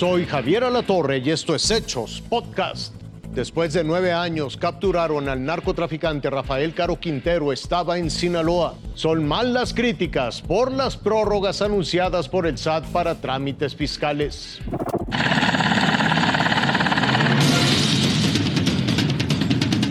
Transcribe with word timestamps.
Soy 0.00 0.24
Javier 0.24 0.64
Alatorre 0.64 1.18
y 1.18 1.28
esto 1.28 1.54
es 1.54 1.70
Hechos 1.70 2.22
Podcast. 2.26 2.94
Después 3.34 3.74
de 3.74 3.84
nueve 3.84 4.14
años 4.14 4.56
capturaron 4.56 5.28
al 5.28 5.44
narcotraficante 5.44 6.30
Rafael 6.30 6.72
Caro 6.72 6.98
Quintero, 6.98 7.52
estaba 7.52 7.98
en 7.98 8.10
Sinaloa. 8.10 8.76
Son 8.94 9.28
mal 9.28 9.52
las 9.52 9.74
críticas 9.74 10.40
por 10.40 10.72
las 10.72 10.96
prórrogas 10.96 11.60
anunciadas 11.60 12.30
por 12.30 12.46
el 12.46 12.56
SAT 12.56 12.86
para 12.86 13.16
trámites 13.16 13.76
fiscales. 13.76 14.58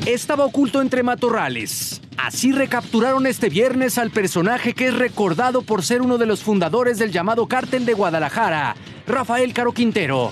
Estaba 0.08 0.46
oculto 0.46 0.82
entre 0.82 1.04
matorrales. 1.04 2.02
Así 2.18 2.52
recapturaron 2.52 3.28
este 3.28 3.50
viernes 3.50 3.98
al 3.98 4.12
personaje 4.12 4.74
que 4.74 4.88
es 4.88 4.94
recordado 4.94 5.62
por 5.62 5.84
ser 5.84 6.02
uno 6.02 6.18
de 6.18 6.26
los 6.26 6.44
fundadores 6.44 6.98
del 7.00 7.12
llamado 7.12 7.48
Cártel 7.48 7.86
de 7.86 7.94
Guadalajara, 7.94 8.76
Rafael 9.10 9.52
Caro 9.56 9.72
Quintero. 9.72 10.32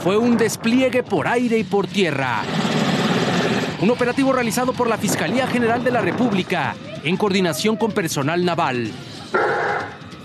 Fue 0.00 0.16
un 0.16 0.36
despliegue 0.36 1.02
por 1.02 1.26
aire 1.26 1.58
y 1.58 1.64
por 1.64 1.88
tierra. 1.88 2.42
Un 3.82 3.90
operativo 3.90 4.32
realizado 4.32 4.72
por 4.72 4.88
la 4.88 4.96
Fiscalía 4.96 5.48
General 5.48 5.82
de 5.82 5.90
la 5.90 6.02
República 6.02 6.76
en 7.02 7.16
coordinación 7.16 7.76
con 7.76 7.90
personal 7.90 8.44
naval. 8.44 8.92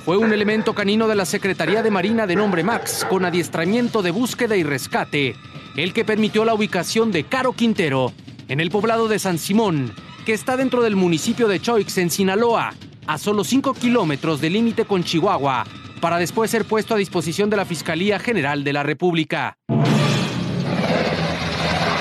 Fue 0.05 0.15
un 0.17 0.31
elemento 0.31 0.75
canino 0.75 1.07
de 1.07 1.15
la 1.15 1.25
Secretaría 1.25 1.81
de 1.81 1.89
Marina 1.89 2.27
de 2.27 2.35
nombre 2.35 2.63
Max, 2.63 3.03
con 3.09 3.25
adiestramiento 3.25 4.03
de 4.03 4.11
búsqueda 4.11 4.55
y 4.55 4.63
rescate, 4.63 5.35
el 5.75 5.91
que 5.93 6.05
permitió 6.05 6.45
la 6.45 6.53
ubicación 6.53 7.11
de 7.11 7.23
Caro 7.23 7.53
Quintero 7.53 8.13
en 8.47 8.59
el 8.59 8.69
poblado 8.69 9.07
de 9.07 9.17
San 9.17 9.39
Simón, 9.39 9.91
que 10.23 10.33
está 10.33 10.55
dentro 10.55 10.83
del 10.83 10.95
municipio 10.95 11.47
de 11.47 11.59
Choix, 11.59 11.97
en 11.97 12.11
Sinaloa, 12.11 12.75
a 13.07 13.17
solo 13.17 13.43
5 13.43 13.73
kilómetros 13.73 14.41
del 14.41 14.53
límite 14.53 14.85
con 14.85 15.03
Chihuahua, 15.03 15.65
para 16.01 16.17
después 16.17 16.51
ser 16.51 16.65
puesto 16.65 16.93
a 16.93 16.97
disposición 16.97 17.49
de 17.49 17.57
la 17.57 17.65
Fiscalía 17.65 18.19
General 18.19 18.63
de 18.63 18.73
la 18.73 18.83
República. 18.83 19.57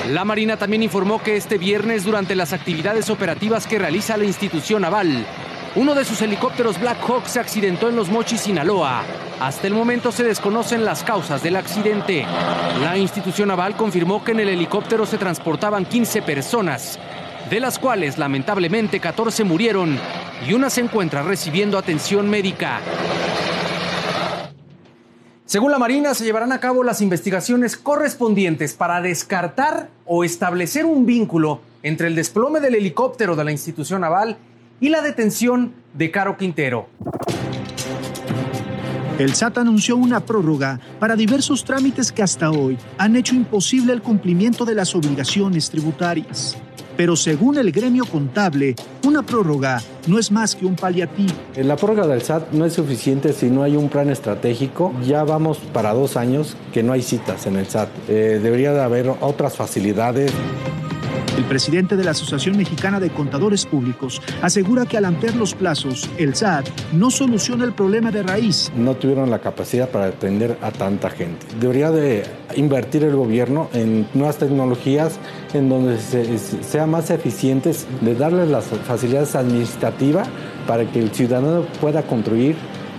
La 0.09 0.25
Marina 0.25 0.57
también 0.57 0.83
informó 0.83 1.23
que 1.23 1.37
este 1.37 1.57
viernes, 1.57 2.03
durante 2.03 2.35
las 2.35 2.53
actividades 2.53 3.09
operativas 3.09 3.65
que 3.65 3.79
realiza 3.79 4.17
la 4.17 4.25
institución 4.25 4.81
naval, 4.81 5.25
uno 5.75 5.95
de 5.95 6.05
sus 6.05 6.21
helicópteros 6.21 6.79
Black 6.79 6.99
Hawk 7.09 7.25
se 7.25 7.39
accidentó 7.39 7.89
en 7.89 7.95
Los 7.95 8.09
Mochis, 8.09 8.41
Sinaloa. 8.41 9.03
Hasta 9.39 9.65
el 9.65 9.73
momento 9.73 10.11
se 10.11 10.23
desconocen 10.23 10.85
las 10.85 11.03
causas 11.03 11.41
del 11.41 11.55
accidente. 11.55 12.27
La 12.81 12.95
institución 12.97 13.47
naval 13.47 13.75
confirmó 13.75 14.23
que 14.23 14.33
en 14.33 14.41
el 14.41 14.49
helicóptero 14.49 15.07
se 15.07 15.17
transportaban 15.17 15.85
15 15.85 16.21
personas, 16.21 16.99
de 17.49 17.59
las 17.59 17.79
cuales 17.79 18.17
lamentablemente 18.17 18.99
14 18.99 19.43
murieron 19.43 19.97
y 20.47 20.53
una 20.53 20.69
se 20.69 20.81
encuentra 20.81 21.23
recibiendo 21.23 21.77
atención 21.77 22.29
médica. 22.29 22.79
Según 25.45 25.71
la 25.71 25.77
Marina, 25.77 26.13
se 26.13 26.23
llevarán 26.23 26.51
a 26.51 26.59
cabo 26.59 26.83
las 26.83 27.01
investigaciones 27.01 27.77
correspondientes 27.77 28.73
para 28.73 29.01
descartar 29.01 29.89
o 30.05 30.23
establecer 30.23 30.85
un 30.85 31.05
vínculo 31.05 31.61
entre 31.83 32.07
el 32.07 32.15
desplome 32.15 32.59
del 32.59 32.75
helicóptero 32.75 33.35
de 33.35 33.43
la 33.43 33.51
institución 33.51 34.01
naval 34.01 34.37
y 34.79 34.89
la 34.89 35.01
detención 35.01 35.73
de 35.93 36.11
Caro 36.11 36.37
Quintero. 36.37 36.87
El 39.19 39.35
SAT 39.35 39.59
anunció 39.59 39.95
una 39.95 40.21
prórroga 40.21 40.79
para 40.99 41.15
diversos 41.15 41.63
trámites 41.63 42.11
que 42.11 42.23
hasta 42.23 42.49
hoy 42.49 42.79
han 42.97 43.15
hecho 43.15 43.35
imposible 43.35 43.93
el 43.93 44.01
cumplimiento 44.01 44.65
de 44.65 44.73
las 44.73 44.95
obligaciones 44.95 45.69
tributarias. 45.69 46.57
Pero 46.97 47.15
según 47.15 47.59
el 47.59 47.71
gremio 47.71 48.05
contable, 48.05 48.75
una 49.05 49.21
prórroga 49.21 49.81
no 50.07 50.17
es 50.17 50.31
más 50.31 50.55
que 50.55 50.65
un 50.65 50.75
paliativo. 50.75 51.31
La 51.55 51.75
prórroga 51.75 52.07
del 52.07 52.23
SAT 52.23 52.53
no 52.53 52.65
es 52.65 52.73
suficiente 52.73 53.33
si 53.33 53.51
no 53.51 53.61
hay 53.61 53.75
un 53.75 53.87
plan 53.89 54.09
estratégico. 54.09 54.91
Ya 55.05 55.23
vamos 55.23 55.59
para 55.59 55.93
dos 55.93 56.17
años 56.17 56.57
que 56.73 56.81
no 56.81 56.91
hay 56.91 57.03
citas 57.03 57.45
en 57.45 57.57
el 57.57 57.67
SAT. 57.67 57.89
Eh, 58.09 58.39
debería 58.41 58.73
de 58.73 58.81
haber 58.81 59.09
otras 59.21 59.55
facilidades. 59.55 60.31
El 61.37 61.45
presidente 61.45 61.95
de 61.95 62.03
la 62.03 62.11
Asociación 62.11 62.57
Mexicana 62.57 62.99
de 62.99 63.09
Contadores 63.09 63.65
Públicos 63.65 64.21
asegura 64.43 64.85
que 64.85 64.97
al 64.97 65.05
ampliar 65.05 65.35
los 65.35 65.55
plazos, 65.55 66.07
el 66.19 66.35
SAT 66.35 66.67
no 66.91 67.09
soluciona 67.09 67.65
el 67.65 67.73
problema 67.73 68.11
de 68.11 68.21
raíz. 68.21 68.71
No 68.77 68.95
tuvieron 68.95 69.31
la 69.31 69.39
capacidad 69.39 69.89
para 69.89 70.05
atender 70.05 70.57
a 70.61 70.69
tanta 70.69 71.09
gente. 71.09 71.47
Debería 71.59 71.89
de 71.89 72.23
invertir 72.55 73.03
el 73.03 73.15
gobierno 73.15 73.67
en 73.73 74.07
nuevas 74.13 74.37
tecnologías 74.37 75.17
en 75.55 75.69
donde 75.69 75.97
se, 75.97 76.37
sea 76.37 76.85
más 76.85 77.09
eficientes, 77.09 77.87
de 78.01 78.13
darles 78.13 78.49
las 78.49 78.65
facilidades 78.65 79.35
administrativas 79.35 80.27
para 80.67 80.85
que 80.85 80.99
el 80.99 81.11
ciudadano 81.11 81.65
pueda 81.81 82.03
construir 82.03 82.55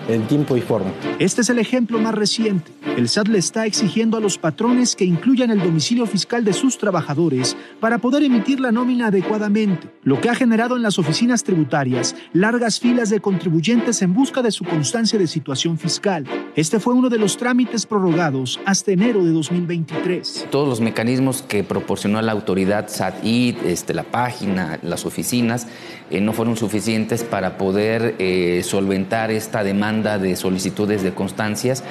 en 0.09 0.27
tiempo 0.27 0.57
y 0.57 0.61
forma. 0.61 0.91
Este 1.19 1.41
es 1.41 1.51
el 1.51 1.59
ejemplo 1.59 1.99
más 1.99 2.15
reciente. 2.15 2.73
El 2.97 3.09
SAT 3.09 3.29
le 3.29 3.39
está 3.39 3.67
exigiendo 3.67 4.17
a 4.17 4.21
los 4.21 4.39
patrones 4.39 4.95
que 4.95 5.05
incluyan 5.05 5.51
el 5.51 5.61
domicilio 5.61 6.07
fiscal 6.07 6.45
de 6.45 6.53
sus 6.53 6.79
trabajadores 6.79 7.57
para 7.81 7.99
poder 7.99 8.23
emitir 8.23 8.61
la 8.61 8.71
nómina 8.71 9.09
adecuadamente, 9.09 9.89
lo 10.05 10.21
que 10.21 10.31
ha 10.31 10.35
generado 10.35 10.77
en 10.77 10.83
las 10.83 10.99
oficinas 10.99 11.43
tributarias 11.43 12.15
largas 12.33 12.79
filas 12.79 13.11
de 13.11 13.21
contribuyentes 13.21 14.03
en 14.03 14.15
busca 14.15 14.43
de 14.43 14.53
su 14.53 14.65
constancia 14.65 15.19
de 15.19 15.27
situación 15.27 15.79
fiscal. 15.79 16.25
Este 16.55 16.79
fue 16.79 16.95
uno 16.95 17.09
de 17.09 17.19
los 17.19 17.37
trámites 17.37 17.87
prorrogados 17.87 18.61
hasta 18.65 18.93
enero 18.93 19.25
de 19.25 19.33
2023. 19.33 20.49
Todos 20.51 20.69
los 20.69 20.81
mecanismos 20.81 21.43
que 21.43 21.65
proporcionó 21.65 22.21
la 22.23 22.33
autoridad 22.33 22.89
SAT-IT, 22.89 23.65
este, 23.65 23.95
la 23.95 24.05
página, 24.05 24.79
las 24.83 25.05
oficinas, 25.05 25.67
eh, 26.11 26.21
no 26.21 26.33
fueron 26.33 26.57
suficientes 26.57 27.25
para 27.25 27.59
poder 27.59 28.15
eh, 28.19 28.63
solventar 28.65 29.31
esta 29.31 29.65
demanda 29.95 30.19
de 30.19 30.37
solicitudes 30.37 31.03
de 31.03 31.15
constancias 31.15 31.85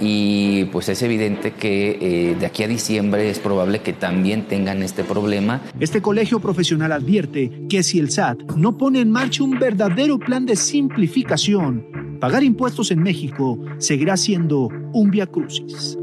y 0.00 0.64
pues 0.66 0.88
es 0.88 1.02
evidente 1.02 1.52
que 1.52 1.98
eh, 2.00 2.36
de 2.38 2.46
aquí 2.46 2.62
a 2.62 2.68
diciembre 2.68 3.28
es 3.28 3.38
probable 3.38 3.80
que 3.80 3.92
también 3.92 4.46
tengan 4.46 4.82
este 4.82 5.04
problema. 5.04 5.60
Este 5.78 6.00
colegio 6.00 6.40
profesional 6.40 6.92
advierte 6.92 7.50
que 7.68 7.82
si 7.82 7.98
el 7.98 8.10
SAT 8.10 8.52
no 8.56 8.76
pone 8.78 9.00
en 9.00 9.10
marcha 9.10 9.44
un 9.44 9.58
verdadero 9.58 10.18
plan 10.18 10.46
de 10.46 10.56
simplificación, 10.56 12.18
pagar 12.20 12.42
impuestos 12.42 12.90
en 12.90 13.02
México 13.02 13.58
seguirá 13.78 14.16
siendo 14.16 14.68
un 14.92 15.10
via 15.10 15.26
crucis. 15.26 15.98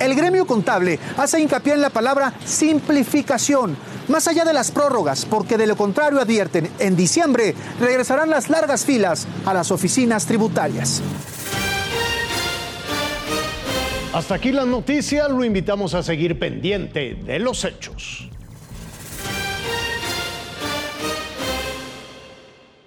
El 0.00 0.16
gremio 0.16 0.46
contable 0.46 0.98
hace 1.16 1.40
hincapié 1.40 1.74
en 1.74 1.80
la 1.80 1.90
palabra 1.90 2.34
simplificación, 2.44 3.76
más 4.08 4.28
allá 4.28 4.44
de 4.44 4.52
las 4.52 4.70
prórrogas, 4.70 5.24
porque 5.24 5.56
de 5.56 5.66
lo 5.66 5.76
contrario 5.76 6.20
advierten, 6.20 6.70
en 6.78 6.96
diciembre 6.96 7.54
regresarán 7.80 8.30
las 8.30 8.50
largas 8.50 8.84
filas 8.84 9.26
a 9.44 9.54
las 9.54 9.70
oficinas 9.70 10.26
tributarias. 10.26 11.02
Hasta 14.12 14.34
aquí 14.34 14.52
la 14.52 14.66
noticia, 14.66 15.26
lo 15.28 15.42
invitamos 15.42 15.94
a 15.94 16.02
seguir 16.02 16.38
pendiente 16.38 17.14
de 17.14 17.38
los 17.38 17.64
hechos. 17.64 18.28